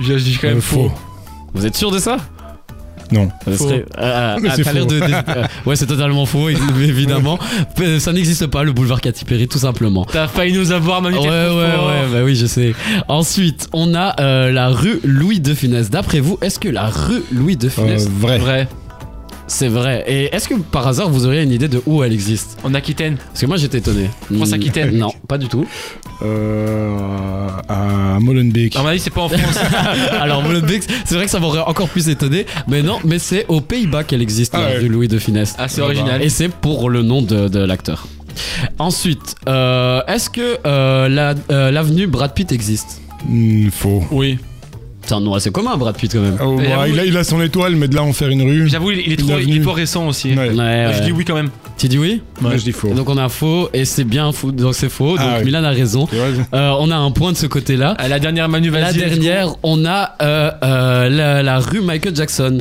[0.02, 0.92] Je dis quand même faux.
[1.54, 2.18] Vous êtes sûr de ça?
[3.14, 3.30] Non.
[3.46, 4.86] Ça serait- euh, Mais ah, l'air faux.
[4.86, 5.04] de- de-
[5.38, 6.50] euh, ouais, c'est totalement faux,
[6.82, 7.38] évidemment.
[7.80, 10.06] Euh, Ça n'existe pas, le boulevard Katy Perry, tout simplement.
[10.06, 11.18] T'as failli nous avoir, Manu.
[11.18, 12.74] Ouais, ouais, ouais, bah oui, je sais.
[13.08, 15.90] Ensuite, on a euh, la rue Louis de Funès.
[15.90, 18.38] D'après vous, est-ce que la rue Louis de Euh, Funès, vrai.
[18.40, 18.68] Vrai.
[19.48, 22.58] c'est vrai Et est-ce que par hasard, vous auriez une idée de où elle existe?
[22.64, 23.18] En Aquitaine.
[23.18, 24.10] Parce que moi, j'étais étonné.
[24.36, 24.98] France-Aquitaine.
[24.98, 25.66] Non, pas du tout.
[26.24, 28.76] Euh, à Molenbeek.
[28.76, 29.60] À mon avis, c'est pas en France.
[30.22, 32.46] Alors, Molenbeek, c'est vrai que ça m'aurait encore plus étonné.
[32.68, 34.78] Mais non, mais c'est aux Pays-Bas qu'elle existe, Ah la ouais.
[34.80, 35.56] rue Louis de Funès.
[35.58, 36.22] Assez original.
[36.22, 38.08] Et c'est pour le nom de, de l'acteur.
[38.80, 43.02] Ensuite, euh, est-ce que euh, la- euh, l'avenue Brad Pitt existe?
[43.28, 44.04] Hmm, faux.
[44.12, 44.40] Oui.
[45.06, 46.38] C'est un nom assez commun, Brad Pitt, quand même.
[46.42, 48.42] Oh, bah, j'avoue- il, a, il a son étoile, mais de là en faire une
[48.42, 48.70] rue.
[48.70, 49.46] J'avoue, il il est trop, L'avenue.
[49.52, 50.34] il est trop récent aussi.
[50.34, 50.50] Ouais.
[50.52, 51.50] Ouais, Je dis oui quand même.
[51.78, 52.94] Tu dis oui Moi, je dis faux.
[52.94, 55.18] Donc on a faux et c'est bien faux, donc c'est faux.
[55.18, 55.46] Donc Ah oui.
[55.46, 56.08] Milan a raison.
[56.54, 57.96] Euh, on a un point de ce côté-là.
[57.98, 59.00] À la dernière Manu, La vas-y.
[59.00, 59.06] go.
[59.10, 62.60] dernière, on a euh, euh, la, la rue Michael Jackson.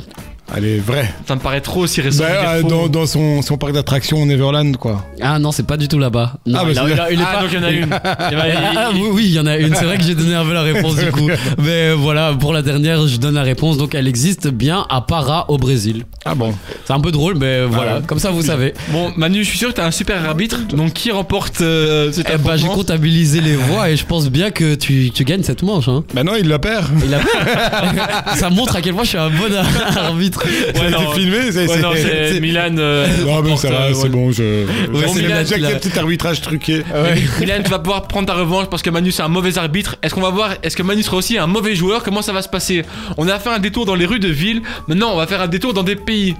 [0.55, 1.11] Allez, vrai.
[1.27, 2.25] Ça me paraît trop aussi récent.
[2.25, 5.05] Bah, euh, dans, dans son, son parc d'attractions Neverland, quoi.
[5.21, 6.35] Ah non, c'est pas du tout là-bas.
[6.47, 7.59] Non, Ah, bah, il a- c'est il a- il est Ah, pas- donc il y
[7.59, 7.87] en a une.
[7.87, 7.99] Ben,
[8.31, 9.75] il- Ah, il- oui, oui, il y en a une.
[9.75, 11.27] C'est vrai que j'ai donné un peu la réponse du coup.
[11.59, 13.79] Mais euh, voilà, pour la dernière, je donne la réponse.
[13.79, 16.05] Donc elle existe bien à Para au Brésil.
[16.27, 16.53] Ah bon
[16.85, 18.03] C'est un peu drôle, mais voilà, ouais.
[18.07, 18.75] comme ça vous savez.
[18.91, 20.59] Bon, Manu, je suis sûr que t'as un super arbitre.
[20.69, 24.51] Donc qui remporte euh, cet Eh ben, j'ai comptabilisé les voix et je pense bien
[24.51, 25.89] que tu, tu gagnes cette manche.
[25.89, 26.05] Hein.
[26.15, 26.87] Bah non, il la perd.
[27.05, 29.51] Il a- ça montre à quel point je suis un bon
[29.97, 30.42] arbitre.
[30.75, 31.13] Ça a non.
[31.13, 31.61] été filmé, c'est...
[31.61, 32.77] Ouais, c'est- non, c'est Milan.
[32.79, 34.09] euh, Non, mais ça va, euh, c'est ouais.
[34.09, 34.65] bon, je...
[34.91, 36.83] Bon, J'accepte- Milan, a- petit arbitrage truqué.
[37.41, 39.97] Milan, tu vas pouvoir prendre ta revanche parce que Manu c'est un mauvais arbitre.
[40.03, 42.03] Est-ce qu'on va voir Est-ce que Manu sera aussi un mauvais joueur?
[42.03, 42.83] Comment ça va se passer?
[43.17, 44.63] On a fait un détour dans les rues de ville.
[44.89, 46.35] Maintenant, on va faire un détour dans des pays.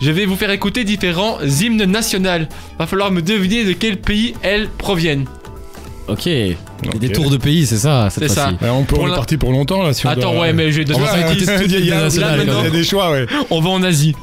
[0.00, 2.46] Je vais vous faire écouter différents hymnes nationaux.
[2.78, 5.26] Va falloir me deviner de quel pays elles proviennent.
[6.08, 6.24] Ok.
[6.24, 8.08] Des tours de pays, c'est ça.
[8.10, 8.50] C'est ça.
[8.62, 10.42] Ouais, on peut Pour on est la- parti pour longtemps, là, si on Attends, doit-
[10.42, 11.22] ouais, mais je vais te On va donner
[11.64, 13.26] Il y y a- y des choix, ouais.
[13.50, 14.14] On va en Asie.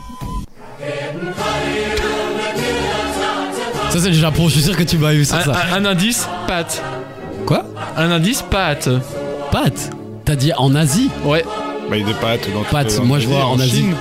[3.90, 4.48] Ça, c'est le Japon.
[4.48, 5.54] Je suis sûr que tu m'as eu sur Un, ça.
[5.72, 6.82] un- un indice, pâte.
[7.46, 7.66] Quoi?
[7.96, 8.90] Un indice, pâte.
[9.52, 9.92] Pâtes
[10.26, 11.10] T'as dit en Asie?
[11.26, 11.44] Ouais,
[11.90, 12.48] Bah, il y a des pâtes.
[12.54, 13.70] dans Pâtes, les- moi, je vois en Asie.
[13.72, 13.96] Chine.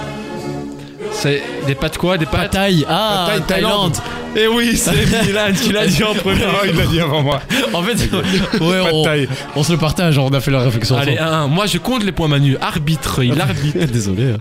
[1.12, 2.84] C'est des pâtes quoi Des pâtes Pataille.
[2.88, 3.96] Ah, Thaïlande.
[4.34, 4.92] Eh oui, c'est
[5.26, 6.40] Milan qui l'a dit en premier.
[6.48, 7.40] Ah, il l'a dit avant moi.
[7.74, 8.20] En fait, ouais,
[8.58, 9.28] Pas de on, taille.
[9.56, 10.16] on se le partage.
[10.18, 10.96] On a fait la réflexion.
[10.96, 11.28] Allez, ensemble.
[11.34, 11.46] un, un.
[11.48, 12.56] Moi, je compte les points Manu.
[12.60, 13.84] Arbitre, il arbitre.
[13.92, 14.34] Désolé.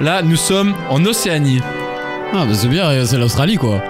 [0.00, 1.60] Là, nous sommes en Océanie.
[2.32, 3.04] Ah, bah c'est bien.
[3.04, 3.82] C'est l'Australie, quoi.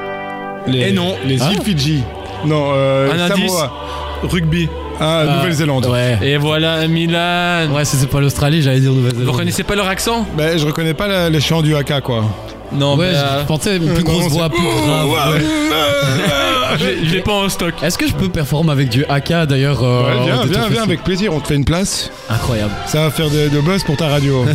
[0.67, 1.15] Les, Et non.
[1.25, 1.51] Les Ah.
[1.53, 2.03] îles Fidji.
[2.45, 3.51] Non, euh, Un indice.
[3.53, 3.73] Samoa.
[4.25, 4.69] Rugby.
[5.01, 5.87] Ah, Ah, Nouvelle-Zélande.
[5.87, 6.19] Ouais.
[6.23, 7.69] Et voilà, Milan.
[7.73, 9.29] Ouais, si c'est pas l'Australie, j'allais dire Vous Nouvelle-Zélande.
[9.35, 10.27] reconnaissez pas leur accent?
[10.37, 12.25] Bah, je reconnais pas la- les chants du haka, quoi.
[12.73, 15.09] Non, Ouais, bah, je pensais une plus Euh, grosse non, voix, c'est- plus grave.
[15.09, 15.45] ouais.
[16.81, 17.75] je l'ai- je l'ai pas en stock.
[17.83, 20.83] Est-ce que je peux performer avec du AK d'ailleurs euh, Ouais, viens, viens, viens, Festival
[20.83, 22.11] avec plaisir, on te fait une place.
[22.29, 22.73] Incroyable.
[22.87, 24.45] Ça va faire de, de buzz pour ta radio.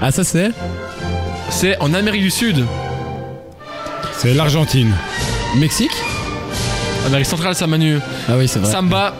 [0.00, 0.50] Ah, ça c'est
[1.50, 2.64] C'est en Amérique du Sud.
[4.18, 4.92] C'est l'Argentine.
[5.56, 5.92] Mexique?
[7.06, 7.98] Amérique centrale, ça Manu.
[8.28, 8.70] Ah oui, c'est vrai.
[8.70, 9.14] Samba.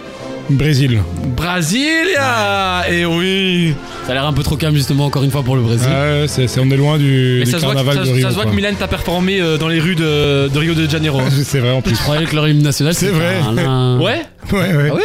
[0.50, 1.00] Brésil.
[1.36, 3.74] Brasilia Et oui
[4.06, 5.88] Ça a l'air un peu trop calme justement encore une fois pour le Brésil.
[5.88, 8.00] Ouais, c'est, c'est- on est loin du, Mais du ça se, voit que, carnaval ça,
[8.02, 8.28] de ça Rio.
[8.30, 8.50] se voit que.
[8.54, 11.20] Milan t'a performé euh, dans les rues de, de Rio de Janeiro.
[11.44, 11.94] C'est vrai en plus.
[11.96, 13.36] Je croyais que leur hymne national C'est vrai.
[13.46, 14.22] un- un- Ouais?
[14.52, 14.88] Ouais, ouais.
[14.90, 15.02] Ah ouais?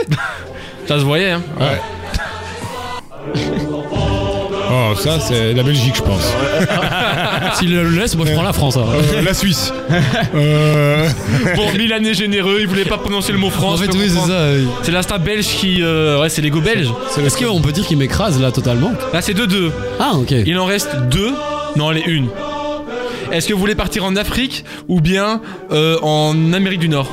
[0.88, 1.42] Ça se voyait, hein.
[1.60, 1.80] Ouais.
[4.72, 6.22] Oh, ça, c'est la Belgique, je pense.
[7.60, 8.78] S'il le laisse, moi je prends la France.
[8.78, 8.86] hein.
[9.16, 9.72] Euh, la Suisse.
[10.36, 11.08] Euh,
[11.56, 13.80] Bon, Milan est généreux, il voulait pas prononcer le mot en France.
[13.80, 14.34] fait, je peux oui, c'est comprendre.
[14.34, 14.52] ça.
[14.56, 14.68] oui.
[14.84, 15.80] C'est l'insta belge qui.
[15.82, 16.90] euh, ouais, c'est l'ego belge.
[17.24, 19.72] Est-ce qu'on peut dire qu'il m'écrase là totalement Là, c'est 2-2.
[20.00, 20.32] Ah, ok.
[20.46, 21.32] Il en reste deux.
[21.76, 22.28] Non, allez, une.
[23.32, 27.08] Est-ce que vous voulez partir en Afrique ou bien euh, en Amérique du Nord?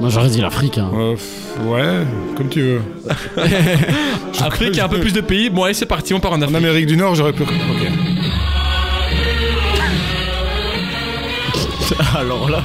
[0.00, 0.78] Moi j'aurais dit l'Afrique.
[0.78, 0.90] hein.
[0.94, 2.80] euh, pff, ouais, comme tu veux.
[4.40, 5.50] Afrique, il y a un peu plus de pays.
[5.50, 6.56] Bon, allez, c'est parti, on part en En Afrique.
[6.56, 7.42] Amérique du Nord, j'aurais pu.
[7.42, 7.48] Ok.
[12.18, 12.62] Alors là.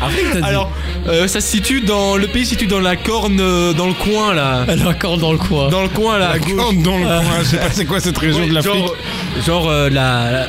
[0.00, 0.70] Afrique, t'as dit Alors,
[1.08, 2.16] euh, ça se situe dans.
[2.16, 4.64] Le pays se situe dans la corne, euh, dans le coin là.
[4.68, 5.68] Est encore dans le coin.
[5.68, 6.30] Dans le coin là.
[6.30, 6.54] à La gauche.
[6.56, 8.74] corne dans le coin, je sais pas c'est quoi cette région de l'Afrique.
[8.74, 8.96] Genre,
[9.46, 10.30] genre euh, la.
[10.30, 10.46] la-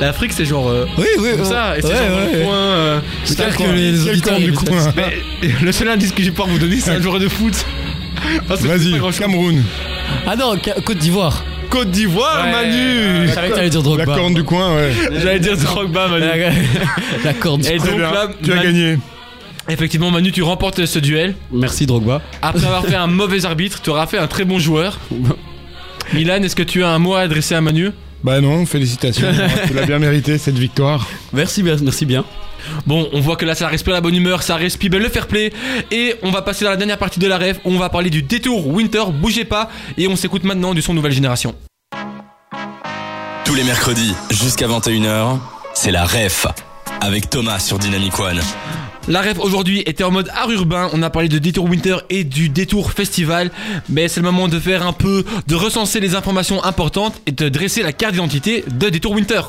[0.00, 0.68] L'Afrique, c'est genre.
[0.68, 2.54] euh, Oui, oui, comme ça, et c'est Ouais, genre dans le coin.
[2.56, 6.12] euh, J'espère c'est que les Quel auditeurs coin du ils- coin Mais le seul indice
[6.12, 7.54] que j'ai pouvoir vous donner, c'est un joueur de foot.
[8.46, 9.18] Parce que c'est Vas-y, pas grand-chose.
[9.18, 9.64] Cameroun.
[10.24, 11.42] Ah non, Ca- Côte d'Ivoire.
[11.70, 12.52] Côte d'Ivoire, Ouais.
[12.52, 14.14] Manu Je savais que t'allais dire La Drogba.
[14.16, 14.92] corne du coin, ouais.
[15.20, 16.26] J'allais dire Drogba, Manu.
[16.26, 16.50] La,
[17.24, 17.60] la corde.
[17.66, 18.10] Et Très donc bien.
[18.10, 18.98] là, tu as gagné.
[19.68, 21.34] Effectivement, Manu, tu remportes ce duel.
[21.52, 22.22] Merci Drogba.
[22.40, 24.98] Après avoir fait un mauvais arbitre, tu auras fait un très bon joueur.
[26.14, 27.90] Milan, est-ce que tu as un mot à adresser à Manu?
[28.24, 29.28] Bah non, félicitations.
[29.66, 31.06] tu l'as bien mérité cette victoire.
[31.32, 32.24] Merci, bien- merci bien.
[32.86, 35.52] Bon, on voit que là, ça respire la bonne humeur, ça respire le fair play.
[35.90, 38.10] Et on va passer dans la dernière partie de la rêve où on va parler
[38.10, 39.04] du détour Winter.
[39.12, 39.70] Bougez pas.
[39.96, 41.54] Et on s'écoute maintenant du son Nouvelle Génération.
[43.44, 45.38] Tous les mercredis jusqu'à 21h,
[45.74, 46.46] c'est la ref
[47.00, 48.40] avec Thomas sur Dynamic One.
[49.08, 50.90] La rêve aujourd'hui était en mode art urbain.
[50.92, 53.50] On a parlé de détour Winter et du détour festival.
[53.88, 57.48] Mais c'est le moment de faire un peu, de recenser les informations importantes et de
[57.48, 59.40] dresser la carte d'identité de détour Winter.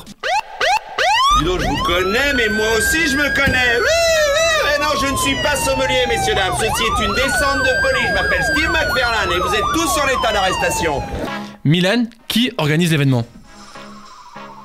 [1.38, 3.76] Dis donc, je vous connais, mais moi aussi je me connais.
[3.80, 6.54] Oui, oui, mais non, je ne suis pas sommelier, messieurs, dames.
[6.58, 8.08] Ceci est une descente de police.
[8.08, 11.02] Je m'appelle Steve McFarlane et vous êtes tous sur l'état d'arrestation.
[11.64, 13.26] Milan, qui organise l'événement?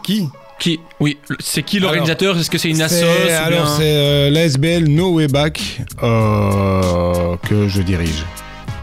[0.04, 0.30] Qui?
[0.60, 4.86] Qui Oui, c'est qui l'organisateur Est-ce que c'est une ou Alors bien- c'est euh, l'ASBL
[4.88, 8.24] No Way Back euh, que je dirige.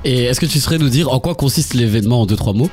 [0.04, 2.70] Et est-ce que tu saurais nous dire en quoi consiste l'événement en 2-3 mots?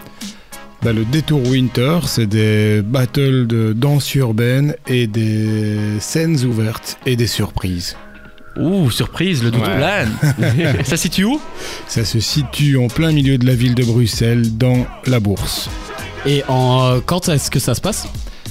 [0.81, 7.15] Bah, le Détour Winter, c'est des battles de danse urbaine et des scènes ouvertes et
[7.15, 7.95] des surprises.
[8.57, 10.05] Ouh, surprise, le doute Ouais.
[10.83, 11.39] Ça se situe où?
[11.87, 15.69] Ça se situe en plein milieu de la ville de Bruxelles, dans la bourse.
[16.25, 18.07] Et en, euh, quand est-ce que ça se passe?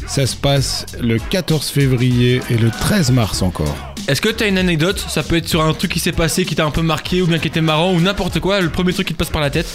[0.08, 3.74] Ça se passe le 14 février et le 13 mars encore.
[4.08, 5.04] Est-ce que t'as une anecdote?
[5.08, 7.26] Ça peut être sur un truc qui s'est passé, qui t'a un peu marqué, ou
[7.26, 9.50] bien qui était marrant, ou n'importe quoi, le premier truc qui te passe par la
[9.50, 9.66] tête?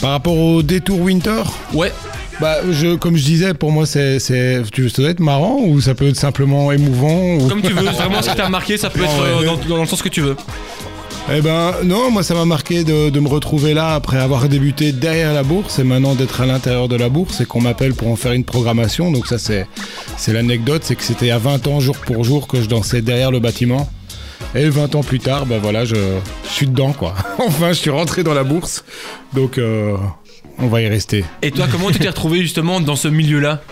[0.00, 1.42] Par rapport au Détour Winter,
[1.74, 1.92] Ouais,
[2.40, 5.80] bah, je, comme je disais, pour moi, c'est, c'est, tu ça doit être marrant ou
[5.80, 7.48] ça peut être simplement émouvant ou...
[7.48, 7.82] comme tu veux.
[7.90, 9.44] Vraiment, ce qui t'a marqué, ça peut Non, être euh, ouais.
[9.46, 10.36] dans, dans le sens que tu veux.
[11.28, 14.90] Eh ben non, moi ça m'a marqué de, de me retrouver là après avoir débuté
[14.90, 18.08] derrière la bourse et maintenant d'être à l'intérieur de la bourse et qu'on m'appelle pour
[18.08, 19.12] en faire une programmation.
[19.12, 19.68] Donc ça c'est
[20.16, 23.30] c'est l'anecdote, c'est que c'était à 20 ans jour pour jour que je dansais derrière
[23.30, 23.88] le bâtiment.
[24.56, 27.14] Et 20 ans plus tard, ben voilà, je, je suis dedans quoi.
[27.38, 28.84] enfin, je suis rentré dans la bourse.
[29.32, 29.96] Donc euh,
[30.62, 31.24] on va y rester.
[31.42, 33.62] Et toi, comment tu t'es retrouvé justement dans ce milieu-là?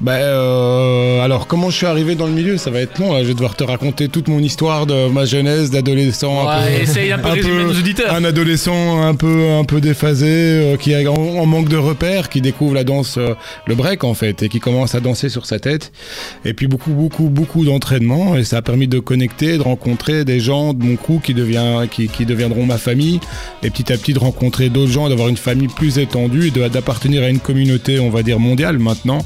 [0.00, 2.56] Bah euh, alors comment je suis arrivé dans le milieu?
[2.56, 5.26] Ça va être long là, je vais devoir te raconter toute mon histoire de ma
[5.26, 8.14] jeunesse d'adolescent un peu essaye un peu un nos auditeurs.
[8.14, 12.30] un adolescent un peu un peu déphasé euh, qui est en, en manque de repères
[12.30, 13.34] qui découvre la danse euh,
[13.66, 15.92] le break en fait et qui commence à danser sur sa tête
[16.46, 20.40] et puis beaucoup beaucoup beaucoup d'entraînement et ça a permis de connecter de rencontrer des
[20.40, 23.20] gens de mon crew qui devient qui, qui deviendront ma famille
[23.62, 27.22] et petit à petit de rencontrer d'autres gens d'avoir une famille plus étendue et d'appartenir
[27.22, 29.24] à une communauté on va dire mondiale maintenant.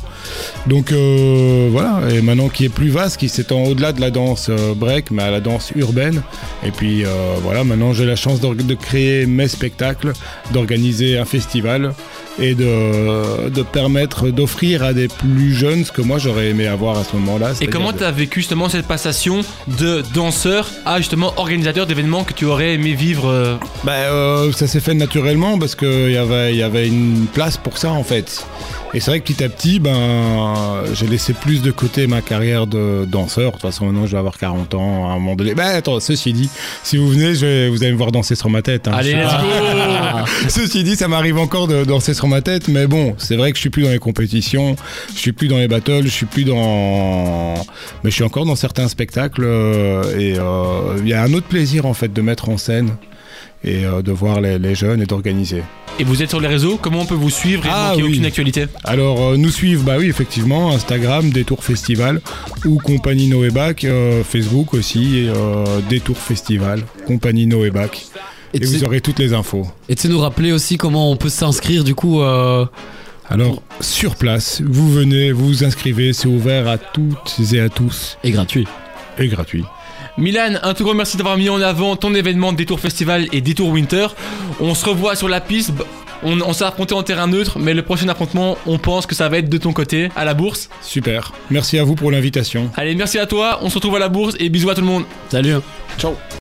[0.67, 4.49] Donc euh, voilà, et maintenant qui est plus vaste, qui s'étend au-delà de la danse
[4.49, 6.23] euh, break, mais à la danse urbaine.
[6.65, 7.09] Et puis euh,
[7.43, 10.13] voilà, maintenant j'ai la chance de créer mes spectacles,
[10.53, 11.93] d'organiser un festival
[12.39, 16.99] et de, de permettre d'offrir à des plus jeunes ce que moi j'aurais aimé avoir
[16.99, 17.53] à ce moment-là.
[17.61, 19.43] Et comment de- t'as vécu justement cette passation
[19.79, 24.67] de danseur à justement organisateur d'événements que tu aurais aimé vivre euh, Bah, euh, ça
[24.67, 28.45] s'est fait naturellement parce qu'il y avait, y avait une place pour ça en fait.
[28.97, 30.55] Et c'est vrai que petit à petit, ben,
[30.95, 33.49] j'ai laissé plus de côté ma carrière de danseur.
[33.49, 35.55] De toute façon, maintenant, je vais avoir 40 ans à un moment donné.
[35.57, 36.49] Bah, attends, ceci dit,
[36.85, 38.87] si vous venez, je vais- vous allez me voir danser sur ma tête.
[38.87, 38.93] hein.
[38.95, 43.17] Allez, let's go Ceci dit, ça m'arrive encore de danser sur ma tête, mais bon,
[43.19, 44.77] c'est vrai que je suis plus dans les compétitions,
[45.13, 47.55] je suis plus dans les battles, je suis plus dans,
[48.05, 51.47] mais je suis encore dans certains spectacles euh, et euh, il y a un autre
[51.49, 52.91] plaisir en fait de mettre en scène
[53.65, 55.63] et euh, de voir les, les jeunes et d'organiser.
[56.01, 58.11] Et vous êtes sur les réseaux Comment on peut vous suivre et Ah, manquer oui.
[58.13, 62.21] aucune actualité Alors euh, nous suivre, bah oui effectivement, Instagram, Détour Festival
[62.65, 68.07] ou Compagnie Noébac, euh, Facebook aussi, euh, Détour Festival, Compagnie Noébac.
[68.53, 69.67] Et Et tu vous sais- aurez toutes les infos.
[69.89, 72.67] Et tu sais nous rappeler aussi comment on peut s'inscrire du coup euh,
[73.29, 78.19] Alors, sur place, vous venez, vous vous inscrivez, c'est ouvert à toutes et à tous
[78.25, 78.67] et gratuit.
[79.19, 79.65] et gratuit.
[80.17, 83.71] Milan, un tout grand merci d'avoir mis en avant ton événement Détour Festival et Détour
[83.71, 84.07] Winter.
[84.61, 85.73] On se revoit sur la piste.
[86.23, 89.29] On, on s'est affronté en terrain neutre, mais le prochain affrontement, on pense que ça
[89.29, 90.71] va être de ton côté, à la bourse.
[90.81, 91.33] Super.
[91.51, 92.71] Merci à vous pour l'invitation.
[92.77, 94.87] Allez, merci à toi, on se retrouve à la bourse et bisous à tout le
[94.87, 95.05] monde.
[95.29, 95.57] Salut.
[95.99, 96.15] Ciao.